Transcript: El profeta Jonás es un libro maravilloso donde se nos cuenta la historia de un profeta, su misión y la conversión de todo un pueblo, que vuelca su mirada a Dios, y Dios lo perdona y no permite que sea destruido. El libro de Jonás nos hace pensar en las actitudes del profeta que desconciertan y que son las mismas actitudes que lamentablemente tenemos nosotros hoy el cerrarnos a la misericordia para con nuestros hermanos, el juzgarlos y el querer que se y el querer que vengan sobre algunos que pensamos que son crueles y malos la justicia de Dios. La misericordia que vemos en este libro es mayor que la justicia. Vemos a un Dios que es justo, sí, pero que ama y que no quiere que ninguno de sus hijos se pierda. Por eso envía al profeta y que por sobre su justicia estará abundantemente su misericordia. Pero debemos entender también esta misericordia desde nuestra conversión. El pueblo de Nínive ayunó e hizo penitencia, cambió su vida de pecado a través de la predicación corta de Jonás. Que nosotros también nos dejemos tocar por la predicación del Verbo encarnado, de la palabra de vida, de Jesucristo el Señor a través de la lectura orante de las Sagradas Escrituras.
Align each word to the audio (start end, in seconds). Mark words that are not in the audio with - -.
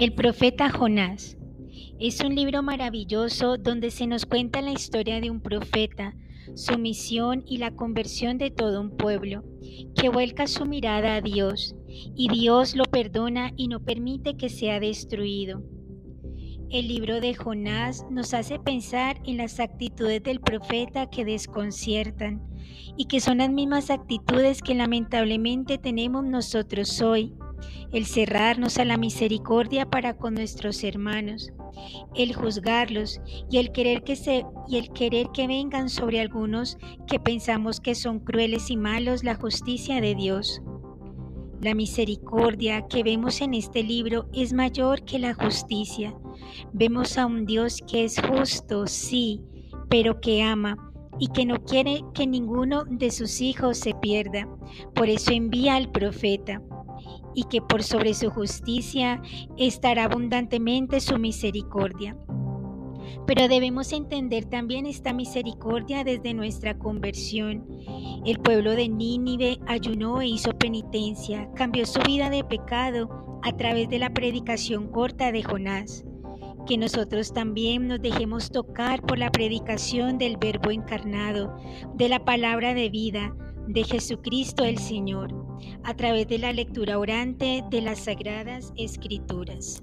El 0.00 0.14
profeta 0.14 0.70
Jonás 0.70 1.36
es 1.98 2.22
un 2.22 2.34
libro 2.34 2.62
maravilloso 2.62 3.58
donde 3.58 3.90
se 3.90 4.06
nos 4.06 4.24
cuenta 4.24 4.62
la 4.62 4.72
historia 4.72 5.20
de 5.20 5.28
un 5.28 5.42
profeta, 5.42 6.16
su 6.54 6.78
misión 6.78 7.44
y 7.46 7.58
la 7.58 7.72
conversión 7.72 8.38
de 8.38 8.50
todo 8.50 8.80
un 8.80 8.96
pueblo, 8.96 9.44
que 9.94 10.08
vuelca 10.08 10.46
su 10.46 10.64
mirada 10.64 11.16
a 11.16 11.20
Dios, 11.20 11.76
y 11.86 12.30
Dios 12.30 12.74
lo 12.76 12.84
perdona 12.84 13.52
y 13.56 13.68
no 13.68 13.84
permite 13.84 14.38
que 14.38 14.48
sea 14.48 14.80
destruido. 14.80 15.62
El 16.70 16.88
libro 16.88 17.20
de 17.20 17.34
Jonás 17.34 18.06
nos 18.10 18.32
hace 18.32 18.58
pensar 18.58 19.20
en 19.26 19.36
las 19.36 19.60
actitudes 19.60 20.22
del 20.22 20.40
profeta 20.40 21.10
que 21.10 21.26
desconciertan 21.26 22.40
y 22.96 23.04
que 23.04 23.20
son 23.20 23.36
las 23.36 23.50
mismas 23.50 23.90
actitudes 23.90 24.62
que 24.62 24.74
lamentablemente 24.74 25.76
tenemos 25.76 26.24
nosotros 26.24 27.02
hoy 27.02 27.34
el 27.92 28.06
cerrarnos 28.06 28.78
a 28.78 28.84
la 28.84 28.96
misericordia 28.96 29.88
para 29.88 30.16
con 30.16 30.34
nuestros 30.34 30.84
hermanos, 30.84 31.50
el 32.14 32.34
juzgarlos 32.34 33.20
y 33.50 33.58
el 33.58 33.72
querer 33.72 34.02
que 34.02 34.16
se 34.16 34.44
y 34.68 34.76
el 34.76 34.90
querer 34.90 35.28
que 35.32 35.46
vengan 35.46 35.88
sobre 35.88 36.20
algunos 36.20 36.78
que 37.06 37.18
pensamos 37.18 37.80
que 37.80 37.94
son 37.94 38.20
crueles 38.20 38.70
y 38.70 38.76
malos 38.76 39.24
la 39.24 39.34
justicia 39.34 40.00
de 40.00 40.14
Dios. 40.14 40.62
La 41.60 41.74
misericordia 41.74 42.86
que 42.88 43.02
vemos 43.02 43.42
en 43.42 43.52
este 43.52 43.82
libro 43.82 44.26
es 44.32 44.52
mayor 44.52 45.04
que 45.04 45.18
la 45.18 45.34
justicia. 45.34 46.14
Vemos 46.72 47.18
a 47.18 47.26
un 47.26 47.44
Dios 47.44 47.80
que 47.86 48.04
es 48.04 48.18
justo, 48.20 48.86
sí, 48.86 49.42
pero 49.90 50.20
que 50.20 50.42
ama 50.42 50.90
y 51.18 51.28
que 51.28 51.44
no 51.44 51.62
quiere 51.62 52.02
que 52.14 52.26
ninguno 52.26 52.84
de 52.84 53.10
sus 53.10 53.42
hijos 53.42 53.76
se 53.76 53.94
pierda. 53.94 54.48
Por 54.94 55.10
eso 55.10 55.32
envía 55.32 55.76
al 55.76 55.90
profeta 55.92 56.62
y 57.34 57.44
que 57.44 57.62
por 57.62 57.82
sobre 57.82 58.14
su 58.14 58.30
justicia 58.30 59.22
estará 59.56 60.04
abundantemente 60.04 61.00
su 61.00 61.18
misericordia. 61.18 62.16
Pero 63.26 63.48
debemos 63.48 63.92
entender 63.92 64.44
también 64.44 64.86
esta 64.86 65.12
misericordia 65.12 66.04
desde 66.04 66.34
nuestra 66.34 66.78
conversión. 66.78 67.66
El 68.24 68.38
pueblo 68.38 68.72
de 68.72 68.88
Nínive 68.88 69.58
ayunó 69.66 70.20
e 70.20 70.26
hizo 70.26 70.52
penitencia, 70.58 71.48
cambió 71.54 71.86
su 71.86 72.00
vida 72.00 72.30
de 72.30 72.44
pecado 72.44 73.40
a 73.42 73.56
través 73.56 73.88
de 73.88 73.98
la 73.98 74.10
predicación 74.10 74.88
corta 74.88 75.32
de 75.32 75.42
Jonás. 75.42 76.04
Que 76.66 76.76
nosotros 76.76 77.32
también 77.32 77.88
nos 77.88 78.02
dejemos 78.02 78.50
tocar 78.50 79.02
por 79.02 79.18
la 79.18 79.30
predicación 79.30 80.18
del 80.18 80.36
Verbo 80.36 80.70
encarnado, 80.70 81.56
de 81.94 82.08
la 82.08 82.24
palabra 82.24 82.74
de 82.74 82.90
vida, 82.90 83.34
de 83.72 83.84
Jesucristo 83.84 84.64
el 84.64 84.78
Señor 84.78 85.32
a 85.84 85.94
través 85.94 86.26
de 86.28 86.38
la 86.38 86.52
lectura 86.52 86.98
orante 86.98 87.62
de 87.70 87.80
las 87.80 88.00
Sagradas 88.00 88.72
Escrituras. 88.76 89.82